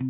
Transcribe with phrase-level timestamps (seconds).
[0.00, 0.06] Что?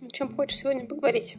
[0.00, 1.36] О чем хочешь сегодня поговорить?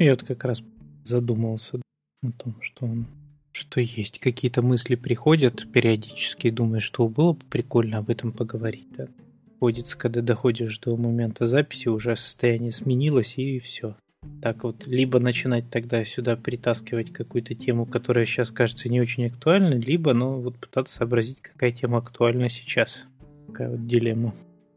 [0.00, 0.64] Я вот как раз
[1.04, 1.80] задумался
[2.24, 3.06] о том, что он
[3.52, 4.18] что есть.
[4.18, 8.88] Какие-то мысли приходят периодически, и думаешь, что было бы прикольно об этом поговорить.
[8.96, 9.06] Да?
[9.44, 13.96] Приходится, когда доходишь до момента записи, уже состояние сменилось, и все.
[14.42, 19.80] Так вот, либо начинать тогда сюда притаскивать какую-то тему, которая сейчас кажется не очень актуальной,
[19.80, 23.04] либо, ну, вот пытаться сообразить, какая тема актуальна сейчас.
[23.46, 24.34] Такая вот дилемма.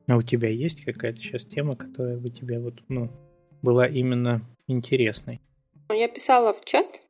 [0.07, 3.11] А у тебя есть какая-то сейчас тема, которая бы тебе вот, ну,
[3.61, 5.41] была именно интересной?
[5.91, 7.01] Я писала в чат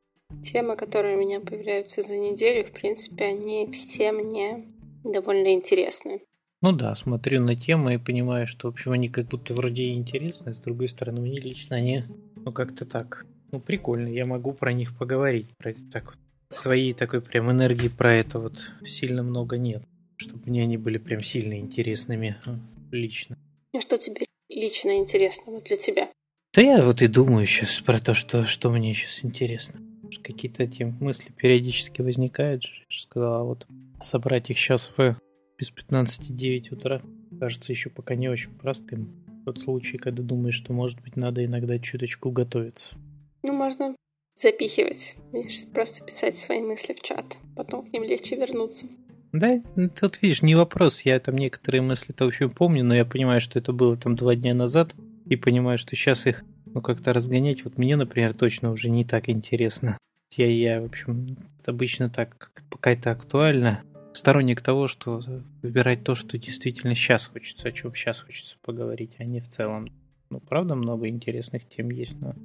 [0.44, 2.68] темы, которые у меня появляются за неделю.
[2.68, 4.66] В принципе, они все мне
[5.04, 6.22] довольно интересны.
[6.62, 9.94] Ну да, смотрю на темы и понимаю, что, в общем, они как будто вроде и
[9.94, 12.04] интересны, с другой стороны, мне лично они,
[12.46, 16.18] ну, как-то так, ну, прикольно, я могу про них поговорить, про так вот.
[16.50, 19.84] Своей такой прям энергии про это вот сильно много нет,
[20.18, 22.60] чтобы мне они были прям сильно интересными ну,
[22.92, 23.38] лично.
[23.76, 26.10] А что тебе лично интересно вот для тебя?
[26.56, 29.80] Да я вот и думаю сейчас про то, что, что мне сейчас интересно.
[30.24, 33.68] Какие-то эти мысли периодически возникают, я же сказала, вот
[34.02, 35.16] собрать их сейчас в
[35.60, 37.02] без 15-9 утра
[37.40, 39.19] кажется еще пока не очень простым.
[39.46, 42.96] Тот случай, когда думаешь, что, может быть, надо иногда чуточку готовиться.
[43.44, 43.96] Ну, можно
[44.36, 45.16] запихивать.
[45.34, 47.38] Видишь, просто писать свои мысли в чат.
[47.56, 48.86] Потом к ним легче вернуться.
[49.32, 49.62] Да,
[50.00, 51.02] тут видишь, не вопрос.
[51.02, 54.54] Я там некоторые мысли-то очень помню, но я понимаю, что это было там два дня
[54.54, 54.96] назад,
[55.26, 57.64] и понимаю, что сейчас их ну как-то разгонять.
[57.64, 59.98] Вот мне, например, точно уже не так интересно.
[60.36, 63.82] Я, я в общем, обычно так, пока это актуально,
[64.14, 65.22] сторонник того, что
[65.62, 69.92] выбирать то, что действительно сейчас хочется, о чем сейчас хочется поговорить, а не в целом.
[70.30, 72.36] Ну, правда, много интересных тем есть, но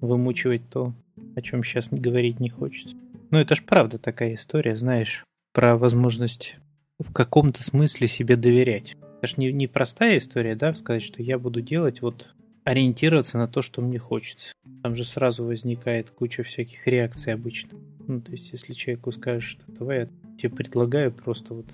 [0.00, 0.94] вымучивать то,
[1.34, 2.96] о чем сейчас говорить не хочется.
[3.30, 6.56] Ну, это ж правда такая история, знаешь, про возможность
[6.98, 8.96] в каком-то смысле себе доверять.
[9.18, 12.28] Это ж не, не простая история, да, сказать, что я буду делать вот
[12.64, 14.52] ориентироваться на то, что мне хочется.
[14.82, 17.78] Там же сразу возникает куча всяких реакций обычно.
[18.06, 20.08] Ну, то есть, если человеку скажешь, что давай
[20.38, 21.66] тебе предлагаю просто вот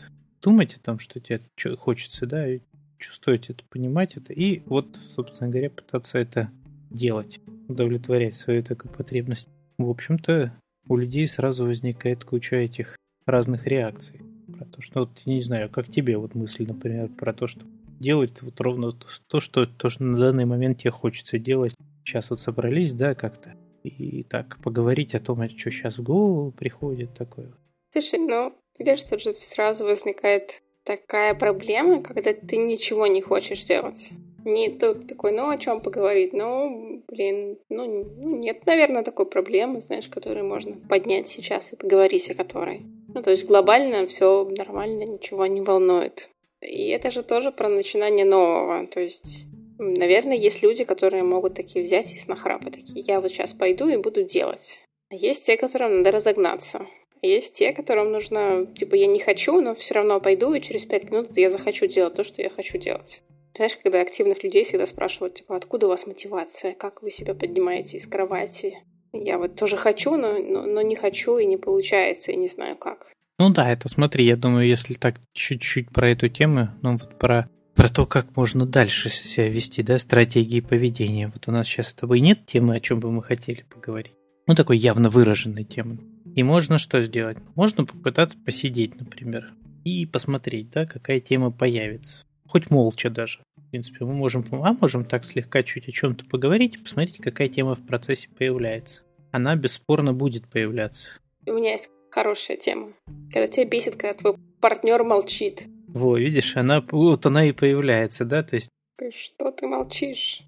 [0.42, 1.40] думать о том, что тебе
[1.76, 2.60] хочется, да, и
[2.98, 6.50] чувствовать это, понимать это, и вот, собственно говоря, пытаться это
[6.90, 9.48] делать, удовлетворять свою такую потребность.
[9.78, 10.52] В общем-то,
[10.88, 14.20] у людей сразу возникает куча этих разных реакций.
[14.52, 17.64] Про то, что вот, не знаю, как тебе вот мысль, например, про то, что
[18.00, 21.74] делать вот ровно то, что, то, что на данный момент тебе хочется делать.
[22.04, 23.54] Сейчас вот собрались, да, как-то,
[23.84, 27.52] и так поговорить о том, что сейчас в голову приходит такое.
[27.92, 34.10] Слушай, ну, видишь, тут же сразу возникает такая проблема, когда ты ничего не хочешь делать.
[34.44, 36.32] Не тут такой, ну, о чем поговорить?
[36.32, 42.30] Ну, блин, ну, ну, нет, наверное, такой проблемы, знаешь, которую можно поднять сейчас и поговорить
[42.30, 42.82] о которой.
[43.12, 46.28] Ну, то есть глобально все нормально, ничего не волнует.
[46.60, 48.86] И это же тоже про начинание нового.
[48.86, 49.46] То есть,
[49.78, 52.26] наверное, есть люди, которые могут такие взять и с
[52.70, 53.00] такие.
[53.00, 54.80] Я вот сейчас пойду и буду делать.
[55.10, 56.86] А есть те, которым надо разогнаться.
[57.22, 61.10] Есть те, которым нужно, типа, я не хочу, но все равно пойду, и через пять
[61.10, 63.22] минут я захочу делать то, что я хочу делать.
[63.56, 67.96] Знаешь, когда активных людей всегда спрашивают, типа, откуда у вас мотивация, как вы себя поднимаете
[67.96, 68.78] из кровати?
[69.12, 72.76] Я вот тоже хочу, но, но, но не хочу и не получается, и не знаю
[72.76, 73.12] как.
[73.38, 77.48] Ну да, это смотри, я думаю, если так чуть-чуть про эту тему, ну вот про,
[77.74, 81.28] про то, как можно дальше себя вести, да, стратегии поведения.
[81.32, 84.12] Вот у нас сейчас с тобой нет темы, о чем бы мы хотели поговорить.
[84.46, 85.98] Ну, такой явно выраженной темы.
[86.34, 87.38] И можно что сделать?
[87.54, 89.52] Можно попытаться посидеть, например,
[89.84, 92.24] и посмотреть, да, какая тема появится.
[92.46, 93.40] Хоть молча даже.
[93.56, 97.48] В принципе, мы можем, а можем так слегка чуть о чем-то поговорить и посмотреть, какая
[97.48, 99.02] тема в процессе появляется.
[99.30, 101.10] Она бесспорно будет появляться.
[101.46, 102.92] У меня есть хорошая тема.
[103.32, 105.66] Когда тебя бесит, когда твой партнер молчит.
[105.88, 108.70] Во, видишь, она вот она и появляется, да, то есть.
[109.14, 110.40] Что ты молчишь?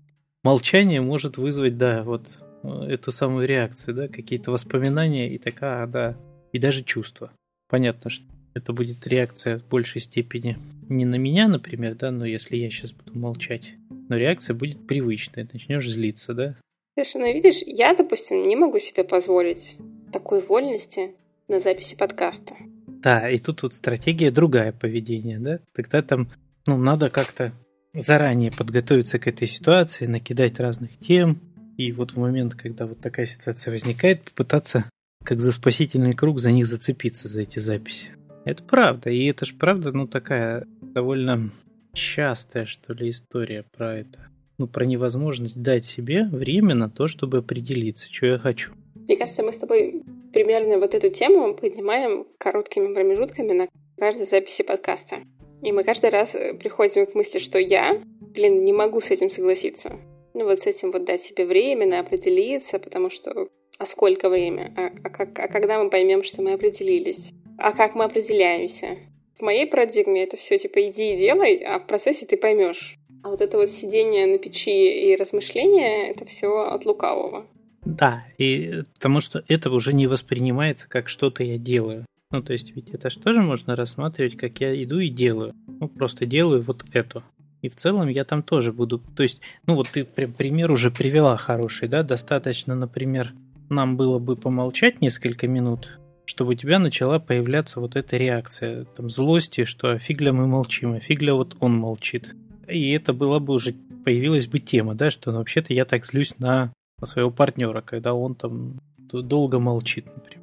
[0.43, 2.27] Молчание может вызвать, да, вот
[2.63, 6.17] эту самую реакцию, да, какие-то воспоминания и такая, да,
[6.53, 7.33] и даже чувства.
[7.69, 8.25] Понятно, что
[8.55, 10.59] это будет реакция в большей степени
[10.89, 13.75] не на меня, например, да, но если я сейчас буду молчать,
[14.09, 16.57] но реакция будет привычная, начнешь злиться, да.
[16.95, 19.77] Слушай, ну видишь, я, допустим, не могу себе позволить
[20.13, 21.15] такой вольности,
[21.51, 22.55] на записи подкаста.
[22.87, 25.59] Да, и тут вот стратегия другая поведения, да?
[25.75, 26.31] Тогда там,
[26.67, 27.53] ну, надо как-то
[27.93, 31.41] заранее подготовиться к этой ситуации, накидать разных тем,
[31.81, 34.85] и вот в момент, когда вот такая ситуация возникает, попытаться
[35.25, 38.09] как за спасительный круг за них зацепиться, за эти записи.
[38.45, 41.51] Это правда, и это же правда, ну, такая довольно
[41.95, 44.29] частая, что ли, история про это.
[44.59, 48.73] Ну, про невозможность дать себе время на то, чтобы определиться, что я хочу.
[48.95, 50.03] Мне кажется, мы с тобой
[50.35, 55.17] примерно вот эту тему поднимаем короткими промежутками на каждой записи подкаста.
[55.63, 59.31] И мы каждый раз э, приходим к мысли, что я, блин, не могу с этим
[59.31, 59.99] согласиться.
[60.35, 63.49] Ну вот с этим вот дать себе время на определиться, потому что
[63.79, 64.75] а сколько время?
[64.77, 67.33] А, а, как, а когда мы поймем, что мы определились?
[67.57, 68.99] А как мы определяемся?
[69.39, 72.97] В моей парадигме это все типа иди и делай, а в процессе ты поймешь.
[73.23, 77.47] А вот это вот сидение на печи и размышления, это все от лукавого.
[77.85, 82.05] Да, и потому что это уже не воспринимается как что-то я делаю.
[82.31, 85.55] Ну, то есть, ведь это же тоже можно рассматривать, как я иду и делаю.
[85.67, 87.25] Ну, просто делаю вот это.
[87.63, 88.99] И в целом я там тоже буду...
[88.99, 92.03] То есть, ну вот ты пример уже привела хороший, да?
[92.03, 93.33] Достаточно, например,
[93.69, 99.11] нам было бы помолчать несколько минут, чтобы у тебя начала появляться вот эта реакция там,
[99.11, 102.35] злости, что фигля мы молчим, а фигля вот он молчит.
[102.69, 103.75] И это была бы уже,
[104.05, 106.73] появилась бы тема, да, что ну, вообще-то я так злюсь на
[107.05, 110.40] своего партнера, когда он там долго молчит, например.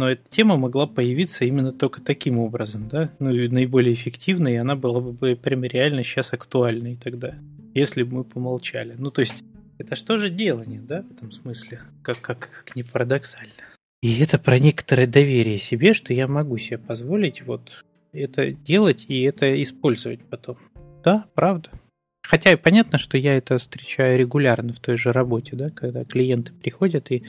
[0.00, 4.56] Но эта тема могла появиться именно только таким образом, да, ну и наиболее эффективной, и
[4.56, 7.34] она была бы прям реально сейчас актуальной тогда,
[7.74, 8.94] если бы мы помолчали.
[8.96, 9.44] Ну, то есть,
[9.76, 13.52] это что же делание, да, в этом смысле, как, как, как не парадоксально.
[14.00, 19.20] И это про некоторое доверие себе, что я могу себе позволить вот это делать и
[19.24, 20.56] это использовать потом.
[21.04, 21.68] Да, правда.
[22.22, 26.54] Хотя и понятно, что я это встречаю регулярно в той же работе, да, когда клиенты
[26.54, 27.22] приходят и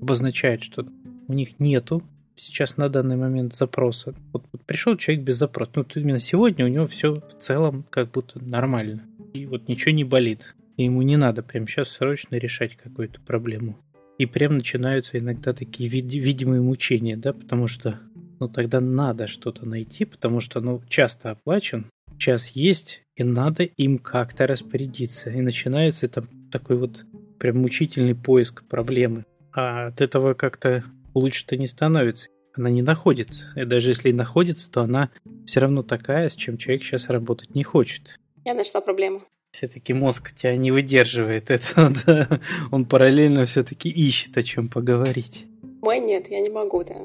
[0.00, 0.86] обозначают, что
[1.28, 2.02] у них нету
[2.36, 4.14] сейчас на данный момент запроса.
[4.32, 5.72] Вот, вот пришел человек без запроса.
[5.76, 9.02] Ну, вот именно сегодня у него все в целом как будто нормально.
[9.34, 10.54] И вот ничего не болит.
[10.76, 13.78] И ему не надо прямо сейчас срочно решать какую-то проблему.
[14.18, 17.98] И прям начинаются иногда такие вид- видимые мучения, да, потому что
[18.40, 21.86] ну тогда надо что-то найти, потому что ну часто оплачен,
[22.18, 25.30] час есть, и надо им как-то распорядиться.
[25.30, 27.04] И начинается там такой вот
[27.38, 29.24] прям мучительный поиск проблемы.
[29.52, 30.84] А от этого как-то
[31.18, 32.28] лучше-то не становится.
[32.54, 33.46] Она не находится.
[33.54, 35.10] И даже если и находится, то она
[35.46, 38.18] все равно такая, с чем человек сейчас работать не хочет.
[38.44, 39.22] Я нашла проблему.
[39.50, 42.40] Все-таки мозг тебя не выдерживает этого, да.
[42.70, 45.46] Он параллельно все-таки ищет, о чем поговорить.
[45.82, 46.96] Мой нет, я не могу, да.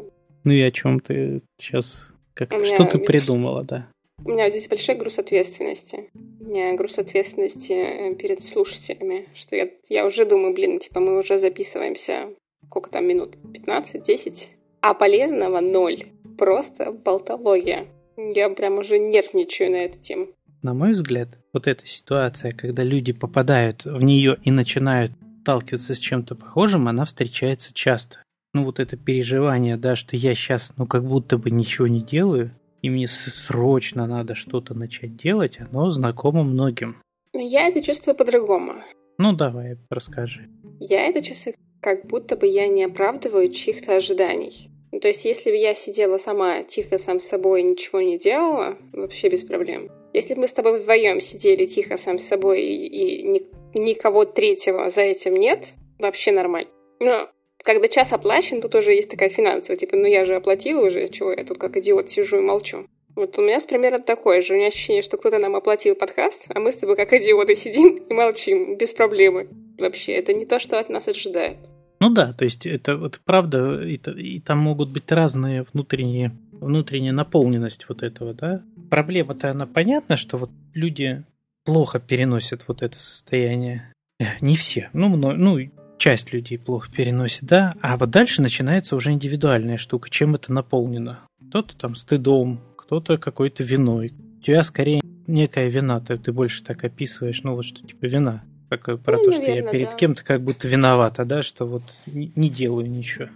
[0.43, 3.87] Ну и о чем ты сейчас как меня, что ты придумала, да?
[4.23, 6.09] У меня здесь большой груз ответственности.
[6.13, 11.17] У меня груз ответственности э, перед слушателями, что я, я уже думаю, блин, типа мы
[11.19, 12.29] уже записываемся,
[12.65, 14.47] сколько там минут, 15-10,
[14.81, 16.03] а полезного ноль.
[16.37, 17.87] Просто болтология.
[18.17, 20.27] Я прям уже нервничаю на эту тему.
[20.61, 25.11] На мой взгляд, вот эта ситуация, когда люди попадают в нее и начинают
[25.41, 28.17] сталкиваться с чем-то похожим, она встречается часто.
[28.53, 32.51] Ну вот это переживание, да, что я сейчас, ну как будто бы ничего не делаю,
[32.81, 36.97] и мне срочно надо что-то начать делать, оно знакомо многим.
[37.33, 38.81] Я это чувствую по-другому.
[39.17, 40.49] Ну давай, расскажи.
[40.79, 44.69] Я это чувствую, как будто бы я не оправдываю чьих-то ожиданий.
[44.91, 48.17] Ну, то есть, если бы я сидела сама тихо сам с собой и ничего не
[48.17, 49.89] делала, вообще без проблем.
[50.13, 53.43] Если бы мы с тобой вдвоем сидели тихо сам с собой и, и ни,
[53.73, 56.69] никого третьего за этим нет, вообще нормально.
[56.99, 57.29] Но
[57.63, 61.31] когда час оплачен, тут уже есть такая финансовая, типа, ну я же оплатила уже, чего
[61.31, 62.85] я тут как идиот сижу и молчу.
[63.15, 64.53] Вот у меня примерно такое же.
[64.53, 67.95] У меня ощущение, что кто-то нам оплатил подкаст, а мы с тобой как идиоты сидим
[67.97, 69.49] и молчим, без проблемы.
[69.77, 71.70] Вообще, это не то, что от нас ожидают.
[72.01, 77.13] Ну да, то есть это вот правда, и, и там могут быть разные внутренние, внутренняя
[77.13, 78.63] наполненность вот этого, да.
[78.89, 81.23] Проблема-то она понятна, что вот люди
[81.63, 83.93] плохо переносят вот это состояние.
[84.41, 85.59] Не все, ну, ну
[85.99, 91.19] часть людей плохо переносит, да, а вот дальше начинается уже индивидуальная штука, чем это наполнено.
[91.49, 94.11] Кто-то там стыдом, кто-то какой-то виной.
[94.39, 98.43] У тебя скорее некая вина, ты, ты больше так описываешь, ну вот что типа вина.
[98.77, 99.95] Как, про ну, то, наверное, что я перед да.
[99.95, 103.27] кем-то как будто виновата, да, что вот не, не делаю ничего.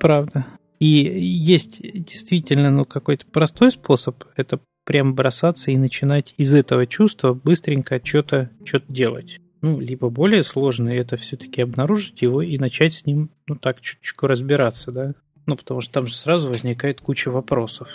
[0.00, 0.46] Правда.
[0.80, 7.34] И есть действительно ну, какой-то простой способ, это прям бросаться и начинать из этого чувства
[7.34, 13.06] быстренько что-то что делать ну, либо более сложно, это все-таки обнаружить его и начать с
[13.06, 15.14] ним, ну, так, чуть-чуть разбираться, да.
[15.46, 17.88] Ну, потому что там же сразу возникает куча вопросов.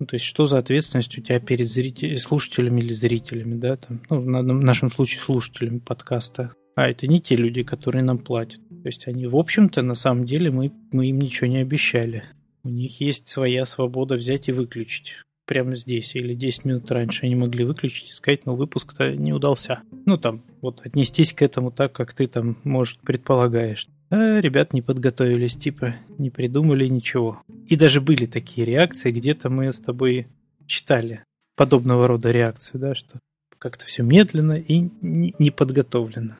[0.00, 4.00] Ну, то есть, что за ответственность у тебя перед зрителями, слушателями или зрителями, да, там,
[4.08, 6.54] ну, в нашем случае слушателями подкаста.
[6.74, 8.60] А это не те люди, которые нам платят.
[8.82, 12.24] То есть, они, в общем-то, на самом деле, мы, мы им ничего не обещали.
[12.64, 15.16] У них есть своя свобода взять и выключить
[15.50, 19.82] прямо здесь или 10 минут раньше они могли выключить и сказать, ну, выпуск-то не удался.
[20.06, 23.88] Ну, там, вот отнестись к этому так, как ты там, может, предполагаешь.
[24.10, 27.42] А ребят не подготовились, типа, не придумали ничего.
[27.68, 30.26] И даже были такие реакции, где-то мы с тобой
[30.66, 31.24] читали
[31.56, 33.18] подобного рода реакцию, да, что
[33.58, 36.36] как-то все медленно и не подготовлено.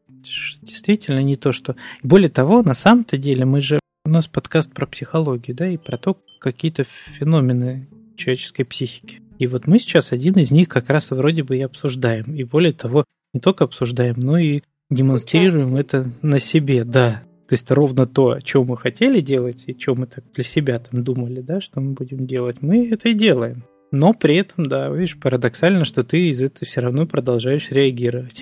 [0.63, 1.77] Действительно не то, что...
[2.03, 6.17] Более того, на самом-то деле мы же нас подкаст про психологию, да, и про то,
[6.41, 6.85] какие-то
[7.19, 9.21] феномены человеческой психики.
[9.39, 12.35] И вот мы сейчас один из них как раз вроде бы и обсуждаем.
[12.35, 17.23] И более того, не только обсуждаем, но и демонстрируем это на себе, да.
[17.51, 21.03] То есть ровно то, что мы хотели делать, и что мы так для себя там
[21.03, 23.65] думали, да, что мы будем делать, мы это и делаем.
[23.91, 28.41] Но при этом, да, видишь, парадоксально, что ты из этого все равно продолжаешь реагировать.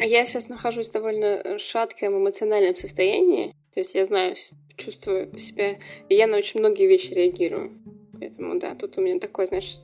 [0.00, 3.52] Я сейчас нахожусь в довольно шатком эмоциональном состоянии.
[3.74, 4.36] То есть я знаю,
[4.78, 5.76] чувствую себя,
[6.08, 7.72] и я на очень многие вещи реагирую.
[8.18, 9.76] Поэтому, да, тут у меня такой, знаешь,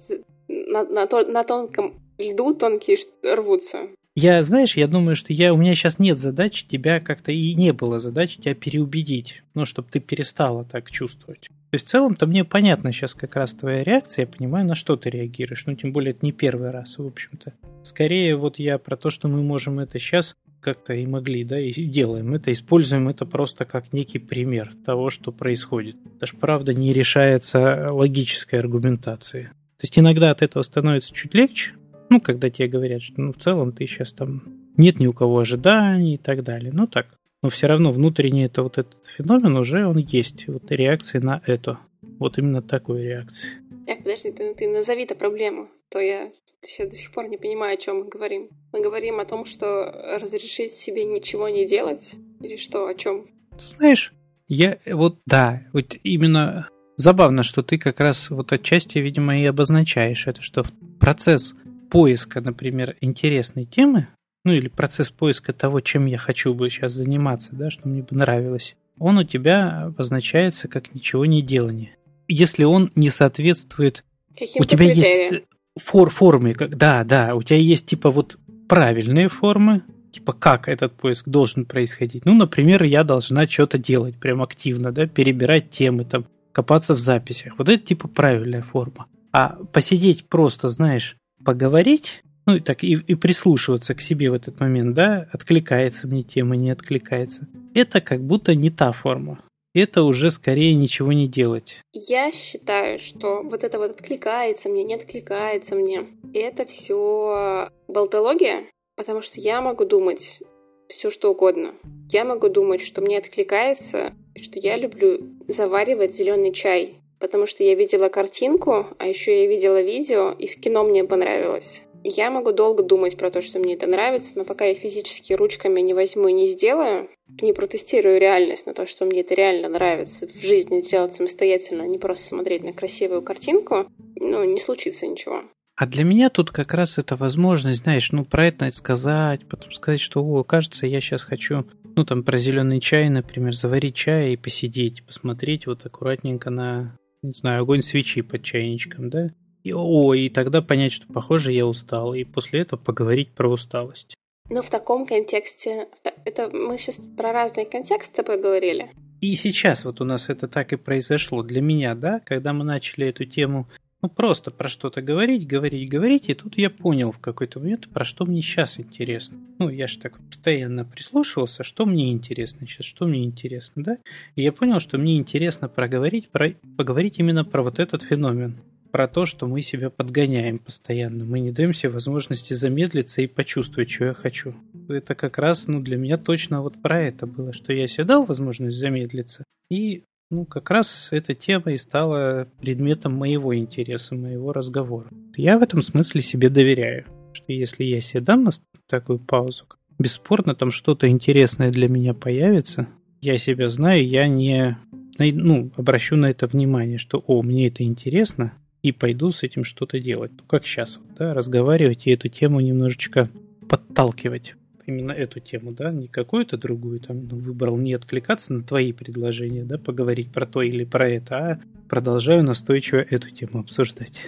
[0.49, 3.89] на, на, на тонком льду тонкие рвутся.
[4.15, 7.73] Я, знаешь, я думаю, что я, у меня сейчас нет задачи тебя как-то и не
[7.73, 11.49] было задачи тебя переубедить, ну, чтобы ты перестала так чувствовать.
[11.71, 14.97] То есть в целом-то мне понятно сейчас как раз твоя реакция, я понимаю, на что
[14.97, 15.65] ты реагируешь.
[15.65, 17.55] Ну, тем более, это не первый раз, в общем-то.
[17.85, 21.73] Скорее, вот я про то, что мы можем это сейчас как-то и могли, да, и
[21.73, 25.97] делаем это, используем это просто как некий пример того, что происходит.
[26.21, 29.47] Даже, правда, не решается логической аргументацией.
[29.47, 31.73] То есть иногда от этого становится чуть легче,
[32.13, 34.43] ну, когда тебе говорят, что ну, в целом ты сейчас там
[34.77, 36.71] нет ни у кого ожиданий и так далее.
[36.73, 37.07] Ну так.
[37.43, 40.47] Но все равно внутренний это вот этот феномен уже он есть.
[40.47, 41.79] Вот реакции на это.
[42.19, 43.49] Вот именно такой реакции.
[43.87, 45.69] Так, подожди, ты, ты назови-то проблему.
[45.89, 48.51] То я сейчас до сих пор не понимаю, о чем мы говорим.
[48.73, 49.91] Мы говорим о том, что
[50.21, 52.15] разрешить себе ничего не делать?
[52.41, 53.27] Или что, о чем?
[53.59, 54.13] Знаешь,
[54.49, 60.27] я вот да, вот именно забавно, что ты как раз вот отчасти, видимо, и обозначаешь
[60.27, 60.65] это, что
[61.01, 61.55] процесс
[61.93, 64.09] поиска, например, интересной темы,
[64.47, 68.17] ну или процесс поиска того, чем я хочу бы сейчас заниматься, да, что мне бы
[68.17, 71.95] нравилось, он у тебя обозначается как ничего не делание.
[72.29, 74.07] Если он не соответствует...
[74.35, 75.33] Каким у тебя критериям?
[75.35, 75.45] есть
[75.77, 78.39] фор формы, как, да, да, у тебя есть типа вот
[78.71, 79.83] правильные формы,
[80.13, 82.25] типа как этот поиск должен происходить.
[82.25, 87.59] Ну, например, я должна что-то делать прям активно, да, перебирать темы, там, копаться в записях.
[87.59, 89.09] Вот это типа правильная форма.
[89.31, 94.61] А посидеть просто, знаешь, поговорить, ну и так и, и прислушиваться к себе в этот
[94.61, 97.49] момент, да, откликается мне тема, не откликается.
[97.75, 99.43] Это как будто не та форма.
[99.75, 101.79] Это уже скорее ничего не делать.
[101.95, 106.09] Я считаю, что вот это вот откликается мне, не откликается мне.
[106.35, 108.65] Это все болтология,
[108.97, 110.41] потому что я могу думать
[110.89, 111.73] все что угодно.
[112.11, 117.77] Я могу думать, что мне откликается, что я люблю заваривать зеленый чай потому что я
[117.77, 121.85] видела картинку, а еще я видела видео, и в кино мне понравилось.
[122.03, 125.81] Я могу долго думать про то, что мне это нравится, но пока я физически ручками
[125.81, 127.09] не возьму и не сделаю,
[127.41, 131.87] не протестирую реальность на то, что мне это реально нравится в жизни делать самостоятельно, а
[131.87, 133.87] не просто смотреть на красивую картинку,
[134.17, 135.43] ну, не случится ничего.
[135.77, 140.01] А для меня тут как раз это возможность, знаешь, ну, про это сказать, потом сказать,
[140.01, 144.37] что, о, кажется, я сейчас хочу, ну, там, про зеленый чай, например, заварить чай и
[144.37, 149.31] посидеть, посмотреть вот аккуратненько на не знаю, огонь свечи под чайничком, да?
[149.63, 154.15] И, о, и тогда понять, что, похоже, я устал, и после этого поговорить про усталость.
[154.51, 155.89] Но в таком контексте,
[156.25, 158.91] это мы сейчас про разные контексты поговорили.
[159.21, 163.07] И сейчас вот у нас это так и произошло для меня, да, когда мы начали
[163.07, 163.69] эту тему
[164.03, 168.05] ну, просто про что-то говорить, говорить, говорить, и тут я понял в какой-то момент, про
[168.05, 169.39] что мне сейчас интересно.
[169.61, 173.99] Ну, я же так постоянно прислушивался, что мне интересно сейчас, что мне интересно, да?
[174.35, 178.57] И я понял, что мне интересно проговорить, про, поговорить именно про вот этот феномен.
[178.91, 181.25] Про то, что мы себя подгоняем постоянно.
[181.25, 184.55] Мы не даем себе возможности замедлиться и почувствовать, что я хочу.
[184.89, 188.27] Это как раз, ну, для меня точно вот про это было, что я себе дал
[188.27, 195.09] возможность замедлиться и ну, как раз эта тема и стала предметом моего интереса, моего разговора.
[195.37, 198.49] Я в этом смысле себе доверяю, что если я себе дам
[198.89, 199.67] такую паузу,
[199.99, 202.89] бесспорно там что-то интересное для меня появится,
[203.21, 204.79] я себя знаю, я не
[205.19, 210.01] ну, обращу на это внимание, что, о, мне это интересно, и пойду с этим что-то
[210.01, 210.33] делать.
[210.33, 213.29] Ну, как сейчас, да, разговаривать и эту тему немножечко
[213.69, 214.55] подталкивать
[214.87, 219.65] именно эту тему, да, не какую-то другую, там, ну, выбрал не откликаться на твои предложения,
[219.65, 224.19] да, поговорить про то или про это, а продолжаю настойчиво эту тему обсуждать.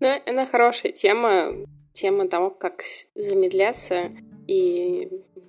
[0.00, 1.54] Ну, это хорошая тема,
[1.92, 2.82] тема того, как
[3.14, 4.10] замедляться
[4.46, 5.08] и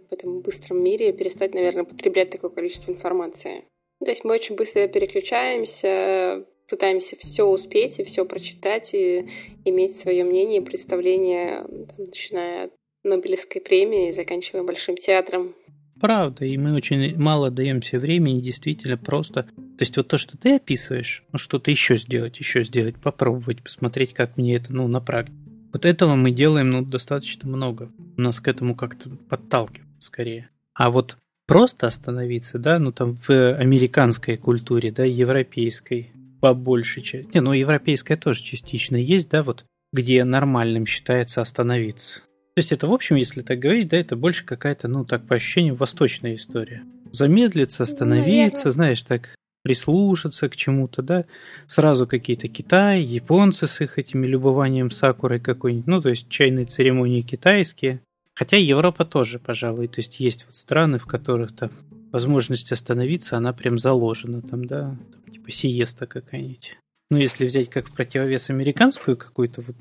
[0.10, 3.64] в этом быстром мире перестать, наверное, потреблять такое количество информации.
[4.04, 9.28] То есть мы очень быстро переключаемся, пытаемся все успеть и все прочитать и
[9.66, 12.74] иметь свое мнение представление, там, начиная от
[13.04, 15.56] Нобелевской премии и заканчивая Большим театром.
[16.00, 19.44] Правда, и мы очень мало даем себе времени действительно просто...
[19.44, 24.14] То есть вот то, что ты описываешь, ну что-то еще сделать, еще сделать, попробовать, посмотреть,
[24.14, 25.38] как мне это, ну, на практике.
[25.72, 27.92] Вот этого мы делаем, ну, достаточно много.
[28.18, 30.50] Нас к этому как-то подталкивают скорее.
[30.74, 31.18] А вот
[31.48, 37.30] просто остановиться, да, ну там в американской культуре, да, европейской, по большей части.
[37.34, 42.22] Не, ну европейская тоже частично есть, да, вот где нормальным считается остановиться.
[42.54, 45.36] То есть это, в общем, если так говорить, да, это больше какая-то, ну так по
[45.36, 46.84] ощущениям, восточная история.
[47.12, 48.72] Замедлиться, остановиться, Наверное.
[48.72, 51.26] знаешь, так прислушаться к чему-то, да,
[51.68, 57.22] сразу какие-то Китай, японцы с их этими любованием сакурой какой-нибудь, ну, то есть чайные церемонии
[57.22, 58.02] китайские.
[58.34, 61.72] Хотя Европа тоже, пожалуй, то есть есть вот страны, в которых там
[62.12, 66.78] возможность остановиться, она прям заложена там, да, там, типа сиеста какая-нибудь.
[67.10, 69.76] Ну, если взять как противовес американскую какую-то вот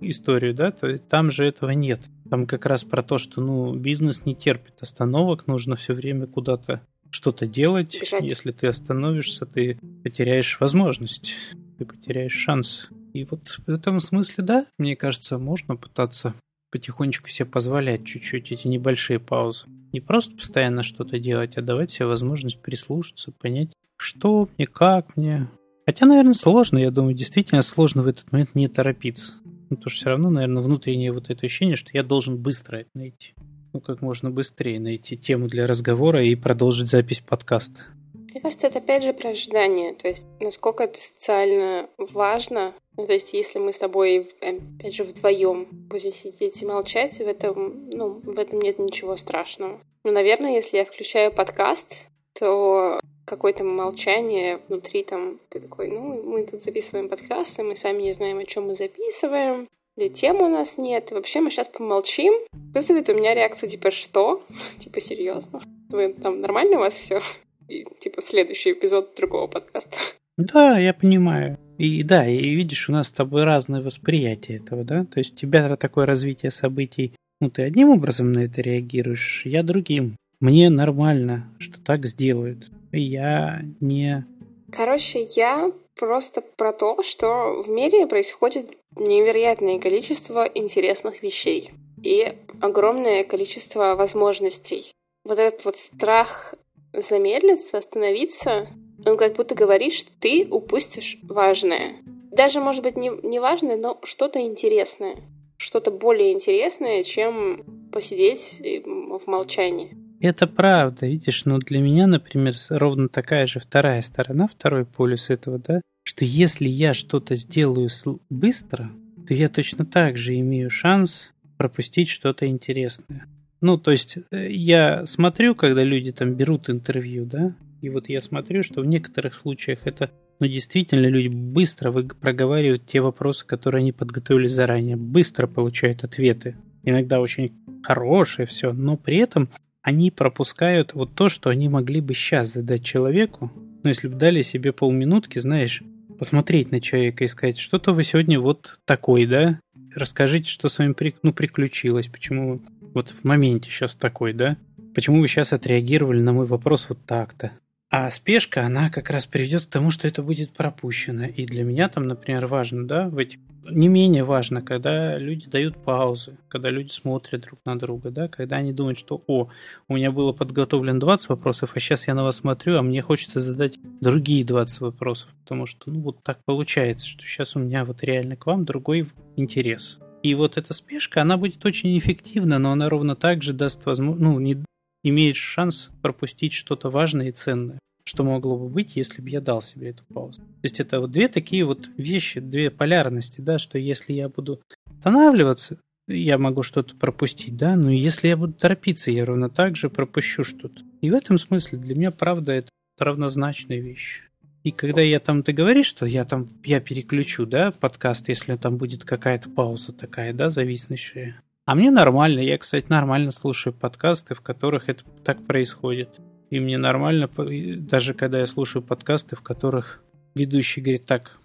[0.00, 2.00] историю, да, то там же этого нет.
[2.28, 6.82] Там как раз про то, что, ну, бизнес не терпит остановок, нужно все время куда-то
[7.10, 7.98] что-то делать.
[8.00, 8.22] Бежать.
[8.22, 11.34] Если ты остановишься, ты потеряешь возможность,
[11.78, 12.88] ты потеряешь шанс.
[13.12, 16.34] И вот в этом смысле, да, мне кажется, можно пытаться
[16.70, 19.66] потихонечку себе позволять чуть-чуть эти небольшие паузы.
[19.92, 25.48] Не просто постоянно что-то делать, а давать себе возможность прислушаться, понять, что мне, как мне.
[25.84, 29.34] Хотя, наверное, сложно, я думаю, действительно сложно в этот момент не торопиться.
[29.70, 33.34] Ну, потому что все равно, наверное, внутреннее вот это ощущение, что я должен быстро найти
[33.72, 37.80] ну, как можно быстрее найти тему для разговора и продолжить запись подкаста.
[38.14, 42.74] Мне кажется, это опять же про ожидание, то есть насколько это социально важно.
[42.96, 47.22] Ну, то есть если мы с тобой, опять же, вдвоем будем сидеть и молчать, в
[47.22, 49.80] этом, ну, в этом нет ничего страшного.
[50.04, 52.06] Но, наверное, если я включаю подкаст,
[52.38, 52.99] то
[53.30, 58.38] какое-то молчание внутри там, ты такой, ну, мы тут записываем подкасты, мы сами не знаем,
[58.38, 61.10] о чем мы записываем, да темы у нас нет.
[61.10, 62.32] Вообще мы сейчас помолчим.
[62.74, 64.42] Вызовет у меня реакцию типа «Что?»
[64.78, 65.60] Типа серьезно?
[65.90, 67.20] Вы там нормально у вас все?
[67.68, 69.96] И типа следующий эпизод другого подкаста.
[70.38, 71.58] Да, я понимаю.
[71.78, 75.04] И да, и видишь, у нас с тобой разное восприятие этого, да?
[75.04, 79.62] То есть у тебя такое развитие событий, ну ты одним образом на это реагируешь, я
[79.62, 80.16] другим.
[80.40, 82.70] Мне нормально, что так сделают.
[82.92, 84.26] Я не...
[84.72, 91.70] Короче, я просто про то, что в мире происходит невероятное количество интересных вещей
[92.02, 94.92] и огромное количество возможностей.
[95.24, 96.54] Вот этот вот страх
[96.92, 98.66] замедлиться, остановиться,
[99.04, 101.96] он как будто говорит, что ты упустишь важное.
[102.32, 105.16] Даже, может быть, не, не важное, но что-то интересное.
[105.56, 109.96] Что-то более интересное, чем посидеть в молчании.
[110.20, 115.58] Это правда, видишь, но для меня, например, ровно такая же вторая сторона, второй полюс этого,
[115.58, 117.88] да, что если я что-то сделаю
[118.28, 118.90] быстро,
[119.26, 123.26] то я точно так же имею шанс пропустить что-то интересное.
[123.62, 128.20] Ну, то есть э, я смотрю, когда люди там берут интервью, да, и вот я
[128.20, 133.92] смотрю, что в некоторых случаях это, ну, действительно, люди быстро проговаривают те вопросы, которые они
[133.92, 136.56] подготовили заранее, быстро получают ответы.
[136.82, 137.52] Иногда очень
[137.82, 139.48] хорошие все, но при этом
[139.82, 143.50] они пропускают вот то, что они могли бы сейчас задать человеку.
[143.54, 145.82] Ну, если бы дали себе полминутки, знаешь,
[146.18, 149.58] посмотреть на человека и сказать, что-то вы сегодня вот такой, да?
[149.94, 152.60] Расскажите, что с вами при, ну, приключилось, почему
[152.94, 154.56] вот в моменте сейчас такой, да?
[154.94, 157.52] Почему вы сейчас отреагировали на мой вопрос вот так-то?
[157.90, 161.24] А спешка, она как раз приведет к тому, что это будет пропущено.
[161.24, 165.76] И для меня там, например, важно, да, в этих не менее важно, когда люди дают
[165.76, 169.48] паузы, когда люди смотрят друг на друга, да, когда они думают, что, о,
[169.88, 173.40] у меня было подготовлено 20 вопросов, а сейчас я на вас смотрю, а мне хочется
[173.40, 178.02] задать другие 20 вопросов, потому что, ну, вот так получается, что сейчас у меня вот
[178.02, 179.98] реально к вам другой интерес.
[180.22, 184.22] И вот эта спешка, она будет очень эффективна, но она ровно так же даст возможность,
[184.22, 184.62] ну, не
[185.02, 189.62] имеет шанс пропустить что-то важное и ценное что могло бы быть, если бы я дал
[189.62, 190.40] себе эту паузу.
[190.40, 194.60] То есть это вот две такие вот вещи, две полярности, да, что если я буду
[194.86, 199.88] останавливаться, я могу что-то пропустить, да, но если я буду торопиться, я ровно так же
[199.88, 200.82] пропущу что-то.
[201.00, 204.22] И в этом смысле для меня, правда, это равнозначная вещь.
[204.62, 208.76] И когда я там, ты говоришь, что я там, я переключу, да, подкаст, если там
[208.76, 211.40] будет какая-то пауза такая, да, зависящая.
[211.64, 216.10] А мне нормально, я, кстати, нормально слушаю подкасты, в которых это так происходит.
[216.50, 217.30] И мне нормально,
[217.78, 220.02] даже когда я слушаю подкасты, в которых
[220.34, 221.38] ведущий говорит, так,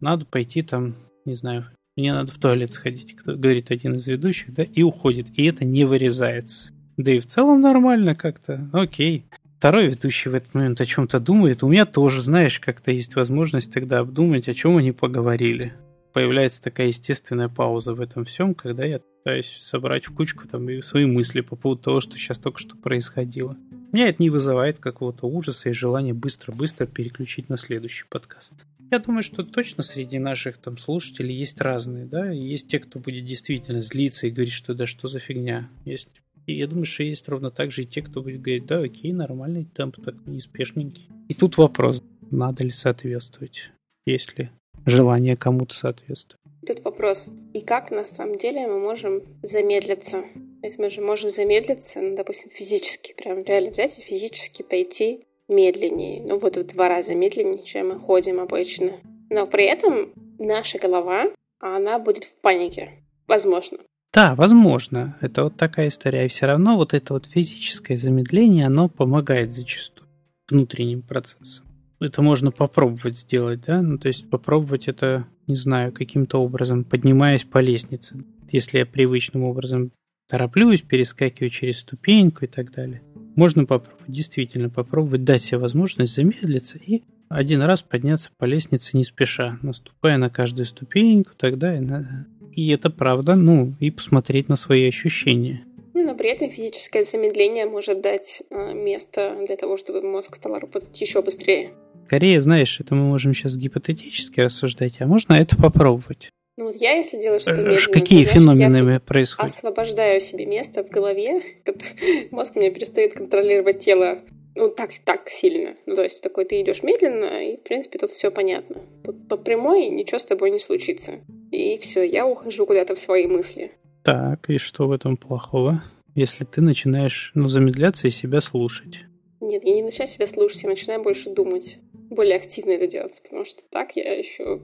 [0.00, 0.94] надо пойти там,
[1.24, 5.26] не знаю, мне надо в туалет сходить, кто говорит один из ведущих, да, и уходит.
[5.34, 6.72] И это не вырезается.
[6.96, 9.24] Да и в целом нормально как-то, окей.
[9.58, 11.62] Второй ведущий в этот момент о чем-то думает.
[11.62, 15.74] У меня тоже, знаешь, как-то есть возможность тогда обдумать, о чем они поговорили.
[16.14, 21.04] Появляется такая естественная пауза в этом всем, когда я пытаюсь собрать в кучку там свои
[21.04, 23.56] мысли по поводу того, что сейчас только что происходило.
[23.92, 28.52] Меня это не вызывает какого-то ужаса и желания быстро-быстро переключить на следующий подкаст.
[28.92, 33.24] Я думаю, что точно среди наших там слушателей есть разные, да, есть те, кто будет
[33.24, 35.68] действительно злиться и говорить, что да что за фигня.
[35.84, 36.08] Есть
[36.46, 39.12] И я думаю, что есть ровно так же и те, кто будет говорить, да, окей,
[39.12, 41.08] нормальный темп, так неспешненький.
[41.28, 43.70] И тут вопрос, надо ли соответствовать,
[44.06, 44.52] если
[44.86, 46.40] желание кому-то соответствует.
[46.64, 50.24] Тут вопрос, и как на самом деле мы можем замедлиться?
[50.60, 55.24] То есть мы же можем замедлиться, ну, допустим, физически, прям реально взять и физически пойти
[55.48, 58.92] медленнее, ну вот в два раза медленнее, чем мы ходим обычно.
[59.30, 61.26] Но при этом наша голова,
[61.60, 62.90] она будет в панике,
[63.26, 63.78] возможно.
[64.12, 65.16] Да, возможно.
[65.20, 66.26] Это вот такая история.
[66.26, 70.08] И все равно вот это вот физическое замедление, оно помогает зачастую
[70.48, 71.64] внутренним процессам.
[72.00, 73.82] Это можно попробовать сделать, да?
[73.82, 78.24] Ну, то есть попробовать это, не знаю, каким-то образом, поднимаясь по лестнице.
[78.50, 79.92] Если я привычным образом
[80.30, 83.02] тороплюсь, перескакиваю через ступеньку и так далее.
[83.34, 89.04] Можно попробовать, действительно попробовать, дать себе возможность замедлиться и один раз подняться по лестнице не
[89.04, 92.26] спеша, наступая на каждую ступеньку, тогда и надо.
[92.52, 95.64] И это правда, ну, и посмотреть на свои ощущения.
[95.94, 101.00] Но при этом физическое замедление может дать э, место для того, чтобы мозг стал работать
[101.00, 101.70] еще быстрее.
[102.06, 106.30] Скорее, знаешь, это мы можем сейчас гипотетически рассуждать, а можно это попробовать.
[106.60, 109.50] Ну вот я, если делаю что-то э, медленно, Какие знаешь, феномены я происходят?
[109.50, 111.40] освобождаю себе место в голове,
[112.30, 114.18] мозг мне перестает контролировать тело
[114.54, 115.76] ну, так, так сильно.
[115.86, 118.82] Ну, то есть, такой ты идешь медленно, и, в принципе, тут все понятно.
[119.04, 121.20] Тут по прямой ничего с тобой не случится.
[121.50, 123.72] И все, я ухожу куда-то в свои мысли.
[124.02, 125.82] Так, и что в этом плохого?
[126.14, 129.04] Если ты начинаешь, ну, замедляться и себя слушать.
[129.40, 131.78] Нет, я не начинаю себя слушать, я начинаю больше думать.
[132.10, 134.60] Более активно это делать, потому что так я еще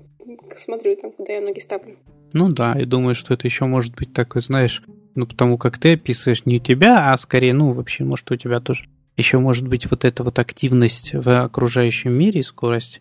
[0.57, 1.97] смотрю там, куда я ноги ставлю.
[2.33, 4.83] Ну да, и думаю, что это еще может быть такой, знаешь,
[5.15, 8.87] ну потому как ты описываешь не тебя, а скорее, ну вообще, может, у тебя тоже
[9.17, 13.01] еще может быть вот эта вот активность в окружающем мире и скорость.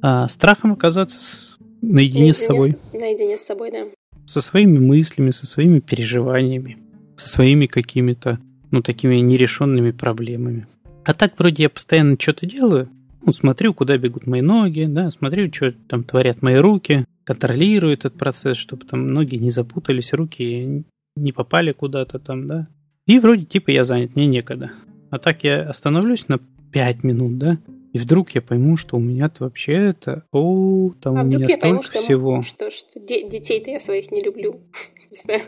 [0.00, 2.76] А, страхом оказаться с, наедине, наедине с собой.
[2.92, 3.86] Наедине с собой, да.
[4.26, 6.78] Со своими мыслями, со своими переживаниями,
[7.18, 8.38] со своими какими-то,
[8.70, 10.66] ну, такими нерешенными проблемами.
[11.04, 12.88] А так вроде я постоянно что-то делаю,
[13.24, 18.14] ну, смотрю, куда бегут мои ноги, да, смотрю, что там творят мои руки, контролирую этот
[18.14, 20.84] процесс, чтобы там ноги не запутались, руки
[21.16, 22.68] не попали куда-то там, да.
[23.06, 24.72] И вроде типа я занят, мне некогда.
[25.10, 26.38] А так я остановлюсь на
[26.72, 27.58] 5 минут, да,
[27.92, 31.60] и вдруг я пойму, что у меня-то вообще это, о, там а у меня столько
[31.60, 32.42] пойму, что, всего.
[32.42, 34.60] Что, что де- детей-то я своих не люблю.
[35.10, 35.42] Не знаю,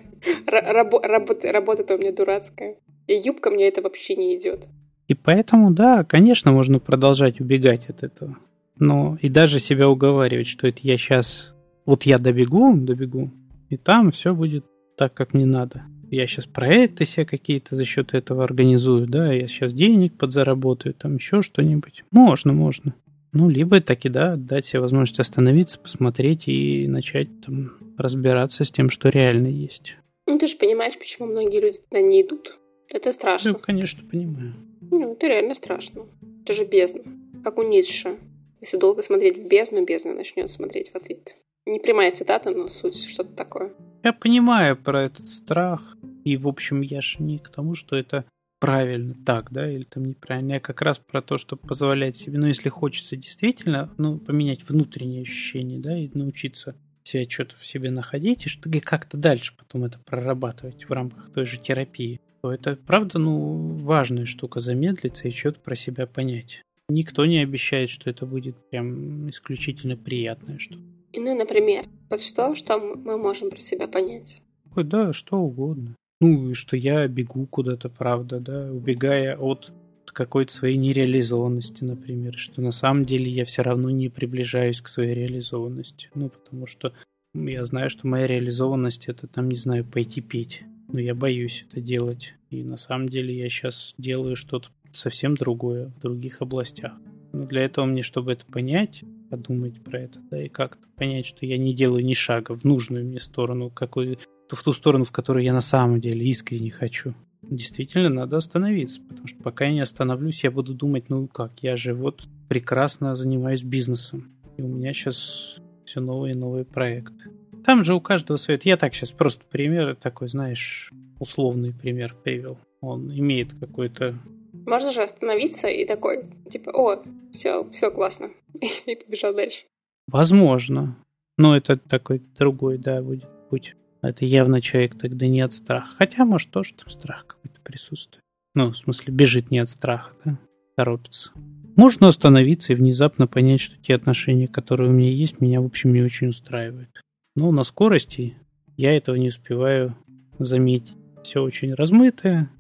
[0.47, 2.77] работа, работа-то у меня дурацкая.
[3.07, 4.69] И юбка мне это вообще не идет.
[5.09, 8.39] И поэтому, да, конечно, можно продолжать убегать от этого.
[8.79, 11.55] Но и даже себя уговаривать, что это я сейчас,
[11.87, 13.31] вот я добегу, добегу,
[13.69, 14.65] и там все будет
[14.97, 19.47] так, как мне надо я сейчас проекты себе какие-то за счет этого организую, да, я
[19.47, 22.05] сейчас денег подзаработаю, там еще что-нибудь.
[22.11, 22.95] Можно, можно.
[23.33, 28.91] Ну, либо таки, да, дать себе возможность остановиться, посмотреть и начать там разбираться с тем,
[28.91, 29.97] что реально есть.
[30.27, 32.59] Ну, ты же понимаешь, почему многие люди туда не идут.
[32.89, 33.53] Это страшно.
[33.53, 34.55] Ну, конечно, понимаю.
[34.97, 36.07] Ну, это реально страшно.
[36.45, 37.03] Это же бездна.
[37.43, 38.17] Как у Ницше.
[38.61, 41.35] Если долго смотреть в бездну, бездна начнет смотреть в ответ.
[41.67, 43.73] Не прямая цитата, но суть что-то такое.
[44.05, 45.97] Я понимаю про этот страх.
[46.25, 48.25] И, в общем, я же не к тому, что это
[48.61, 50.53] правильно так, да, или там неправильно.
[50.53, 55.23] Я как раз про то, чтобы позволять себе, ну, если хочется действительно, ну, поменять внутренние
[55.23, 59.99] ощущения, да, и научиться себя что-то в себе находить, и что как-то дальше потом это
[59.99, 65.61] прорабатывать в рамках той же терапии, то это, правда, ну, важная штука замедлиться и что-то
[65.61, 66.61] про себя понять.
[66.91, 70.83] Никто не обещает, что это будет прям исключительно приятное что-то.
[71.17, 74.43] Ну, например, вот что, что мы можем про себя понять?
[74.77, 75.97] Ой, да, что угодно.
[76.21, 79.73] Ну, что я бегу куда-то, правда, да, убегая от
[80.05, 85.15] какой-то своей нереализованности, например, что на самом деле я все равно не приближаюсь к своей
[85.15, 86.11] реализованности.
[86.15, 86.93] Ну, потому что
[87.33, 90.63] я знаю, что моя реализованность это там, не знаю, пойти петь.
[90.95, 92.35] Но я боюсь это делать.
[92.51, 96.93] И на самом деле я сейчас делаю что-то совсем другое в других областях.
[97.33, 101.47] Но для этого мне, чтобы это понять, подумать про это, да, и как-то понять, что
[101.47, 105.45] я не делаю ни шага в нужную мне сторону, какой, в ту сторону, в которую
[105.45, 107.15] я на самом деле искренне хочу.
[107.43, 111.75] Действительно, надо остановиться, потому что пока я не остановлюсь, я буду думать, ну как, я
[111.75, 117.31] же вот прекрасно занимаюсь бизнесом, и у меня сейчас все новые и новые проекты.
[117.65, 118.61] Там же у каждого свой.
[118.65, 122.59] Я так сейчас просто пример такой, знаешь, условный пример привел.
[122.81, 124.19] Он имеет какой-то
[124.67, 128.31] можно же остановиться и такой, типа, о, все, все классно.
[128.87, 129.65] И побежал дальше.
[130.07, 130.97] Возможно.
[131.37, 133.75] Но это такой другой, да, будет путь.
[134.01, 135.89] Это явно человек тогда не от страха.
[135.99, 138.23] Хотя, может, тоже там страх какой-то присутствует.
[138.55, 140.39] Ну, в смысле, бежит не от страха, да,
[140.77, 141.33] торопится.
[141.77, 145.93] Можно остановиться и внезапно понять, что те отношения, которые у меня есть, меня, в общем,
[145.93, 147.01] не очень устраивают.
[147.35, 148.37] Но на скорости
[148.77, 149.97] я этого не успеваю
[150.39, 150.97] заметить.
[151.23, 152.51] Все очень размытое,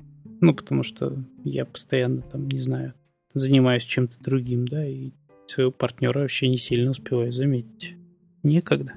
[0.40, 2.94] Ну, потому что я постоянно там, не знаю,
[3.34, 5.12] занимаюсь чем-то другим, да, и
[5.46, 7.94] своего партнера вообще не сильно успеваю заметить.
[8.42, 8.94] Некогда.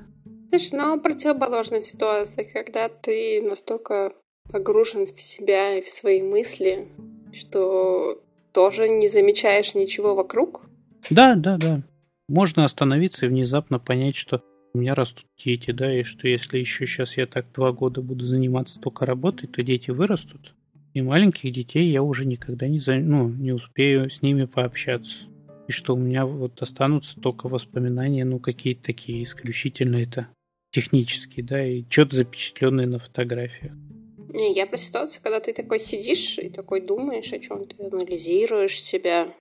[0.50, 4.13] Слушай, ну, противоположная ситуация, когда ты настолько
[4.52, 6.88] погружен в себя и в свои мысли,
[7.34, 10.62] что тоже не замечаешь ничего вокруг?
[11.10, 11.82] Да, да, да.
[12.28, 14.42] Можно остановиться и внезапно понять, что
[14.78, 18.26] у меня растут дети, да, и что если еще сейчас я так два года буду
[18.26, 20.54] заниматься только работой, то дети вырастут,
[20.94, 25.16] и маленьких детей я уже никогда не, за, ну, не успею с ними пообщаться.
[25.68, 30.28] И что у меня вот останутся только воспоминания, ну, какие-то такие исключительно это
[30.72, 33.74] технические, да, и что-то запечатленное на фотографиях.
[34.30, 38.82] Не, я про ситуацию, когда ты такой сидишь и такой думаешь о чем ты анализируешь
[38.82, 39.34] себя.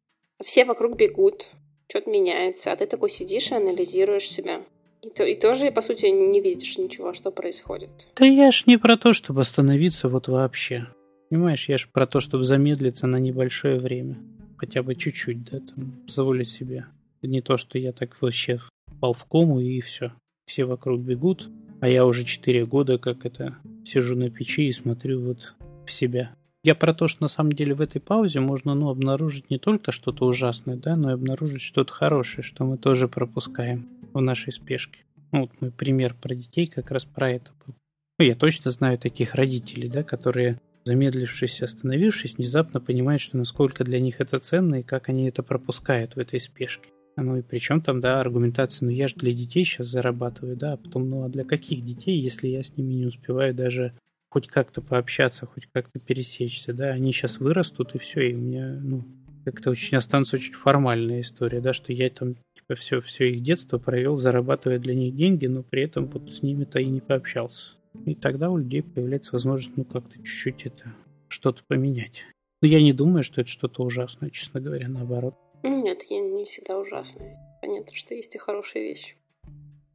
[0.43, 1.49] Все вокруг бегут,
[1.89, 4.63] что-то меняется, а ты такой сидишь и анализируешь себя.
[5.07, 7.91] И, то, и тоже, по сути, не видишь ничего, что происходит.
[8.17, 10.89] Да я ж не про то, чтобы остановиться вот вообще.
[11.31, 14.19] Понимаешь, я ж про то, чтобы замедлиться на небольшое время.
[14.57, 16.87] Хотя бы чуть-чуть, да, там, позволить себе.
[17.23, 20.13] Не то, что я так вообще впал в кому и все.
[20.47, 21.49] Все вокруг бегут,
[21.81, 25.55] а я уже 4 года как это сижу на печи и смотрю вот
[25.87, 26.35] в себя.
[26.65, 29.93] Я про то, что на самом деле в этой паузе можно ну, обнаружить не только
[29.93, 33.87] что-то ужасное, да, но и обнаружить что-то хорошее, что мы тоже пропускаем
[34.19, 35.01] в нашей спешке.
[35.33, 37.75] Ну, вот мой пример про детей как раз про это был.
[38.19, 44.01] Ну, я точно знаю таких родителей, да, которые, замедлившись остановившись, внезапно понимают, что насколько для
[44.01, 46.89] них это ценно и как они это пропускают в этой спешке.
[47.17, 50.77] Ну и причем там, да, аргументация, ну я же для детей сейчас зарабатываю, да, а
[50.77, 53.95] потом, ну а для каких детей, если я с ними не успеваю даже
[54.29, 58.79] хоть как-то пообщаться, хоть как-то пересечься, да, они сейчас вырастут и все, и у меня,
[58.83, 59.05] ну,
[59.47, 62.37] как-то очень останется очень формальная история, да, что я там
[62.75, 66.81] все, все их детство провел, зарабатывая для них деньги, но при этом вот с ними-то
[66.81, 67.75] и не пообщался.
[68.05, 70.93] И тогда у людей появляется возможность, ну, как-то чуть-чуть это,
[71.29, 72.25] что-то поменять.
[72.63, 75.35] Но я не думаю, что это что-то ужасное, честно говоря, наоборот.
[75.63, 77.39] Нет, я не всегда ужасная.
[77.61, 79.15] Понятно, что есть и хорошие вещи.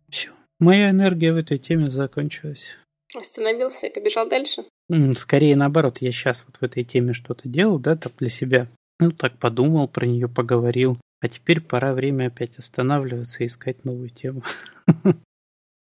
[0.10, 0.32] Все.
[0.60, 2.78] Моя энергия в этой теме закончилась.
[3.16, 4.64] Остановился и побежал дальше?
[5.16, 8.68] Скорее наоборот, я сейчас вот в этой теме что-то делал, да, так для себя.
[9.00, 10.98] Ну, так подумал, про нее поговорил.
[11.22, 14.44] А теперь пора время опять останавливаться и искать новую тему.